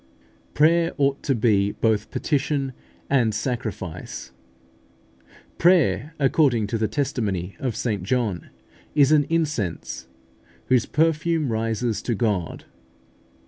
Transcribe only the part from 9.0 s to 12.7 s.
an incense, whose perfume rises to God.